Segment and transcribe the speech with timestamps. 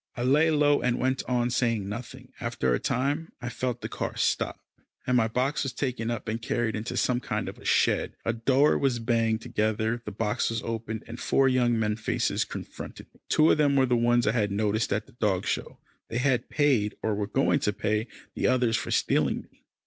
[0.17, 3.87] I lay low, and went on saying nothing; and after a time I felt the
[3.87, 4.59] car stop,
[5.05, 8.33] and my box was taken up and carried into some kind of a shed, a
[8.33, 13.19] door was banged together, the box was opened, and four young men faces confronted me.
[13.29, 15.77] Two of them were the ones I had noticed at the dog show.
[16.07, 19.65] They had paid, or were going to pay, the others for stealing me.